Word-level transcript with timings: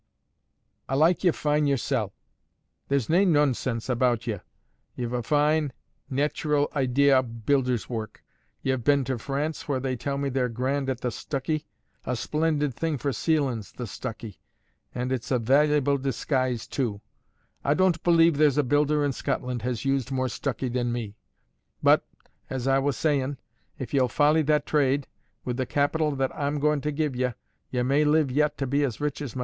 A 0.89 0.97
like 0.97 1.23
ye 1.23 1.29
fine 1.29 1.67
yoursel'; 1.67 2.11
there's 2.87 3.07
nae 3.07 3.23
noansense 3.23 3.87
aboot 3.87 4.25
ye; 4.25 4.39
ye've 4.95 5.13
a 5.13 5.21
fine 5.21 5.71
nayteral 6.09 6.69
idee 6.75 7.11
of 7.11 7.45
builder's 7.45 7.87
work; 7.87 8.23
ye've 8.63 8.83
been 8.83 9.03
to 9.03 9.19
France, 9.19 9.67
where 9.67 9.79
they 9.79 9.95
tell 9.95 10.17
me 10.17 10.29
they're 10.29 10.49
grand 10.49 10.89
at 10.89 11.01
the 11.01 11.09
stuccy. 11.11 11.65
A 12.03 12.15
splendid 12.15 12.73
thing 12.73 12.97
for 12.97 13.11
ceilin's, 13.13 13.71
the 13.73 13.83
stuccy! 13.83 14.39
and 14.95 15.11
it's 15.11 15.29
a 15.29 15.37
vailyable 15.37 16.01
disguise, 16.01 16.65
too; 16.65 17.01
A 17.63 17.75
don't 17.75 18.01
believe 18.01 18.37
there's 18.37 18.57
a 18.57 18.63
builder 18.63 19.05
in 19.05 19.11
Scotland 19.11 19.61
has 19.61 19.85
used 19.85 20.09
more 20.11 20.29
stuccy 20.29 20.73
than 20.73 20.91
me. 20.91 21.15
But 21.83 22.03
as 22.49 22.65
A 22.65 22.81
was 22.81 22.97
sayin', 22.97 23.37
if 23.77 23.93
ye'll 23.93 24.09
follie 24.09 24.41
that 24.47 24.65
trade, 24.65 25.05
with 25.45 25.57
the 25.57 25.67
capital 25.67 26.15
that 26.15 26.31
A'm 26.33 26.59
goin' 26.59 26.81
to 26.81 26.91
give 26.91 27.15
ye, 27.15 27.33
ye 27.69 27.83
may 27.83 28.03
live 28.03 28.31
yet 28.31 28.57
to 28.57 28.65
be 28.65 28.83
as 28.83 28.99
rich 28.99 29.21
as 29.21 29.35
mysel'. 29.35 29.39